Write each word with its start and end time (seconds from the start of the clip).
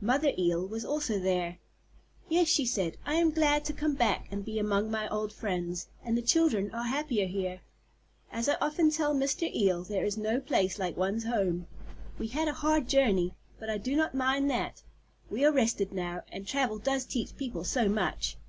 Mother 0.00 0.32
Eel 0.36 0.66
was 0.66 0.84
also 0.84 1.20
there. 1.20 1.60
"Yes," 2.28 2.48
she 2.48 2.66
said 2.66 2.96
"I 3.06 3.14
am 3.14 3.30
glad 3.30 3.64
to 3.66 3.72
come 3.72 3.94
back 3.94 4.26
and 4.32 4.44
be 4.44 4.58
among 4.58 4.90
my 4.90 5.08
old 5.10 5.32
friends, 5.32 5.86
and 6.04 6.18
the 6.18 6.22
children 6.22 6.72
are 6.74 6.82
happier 6.88 7.26
here. 7.26 7.60
As 8.32 8.48
I 8.48 8.56
often 8.60 8.90
tell 8.90 9.14
Mr. 9.14 9.48
Eel, 9.54 9.84
there 9.84 10.04
is 10.04 10.18
no 10.18 10.40
place 10.40 10.80
like 10.80 10.96
one's 10.96 11.22
home. 11.22 11.68
We 12.18 12.26
had 12.26 12.48
a 12.48 12.52
hard 12.52 12.88
journey, 12.88 13.34
but 13.60 13.70
I 13.70 13.78
do 13.78 13.94
not 13.94 14.12
mind 14.12 14.50
that. 14.50 14.82
We 15.30 15.44
are 15.44 15.52
rested 15.52 15.92
now, 15.92 16.24
and 16.32 16.44
travel 16.48 16.78
does 16.80 17.04
teach 17.04 17.36
people 17.36 17.62
so 17.62 17.88
much. 17.88 18.36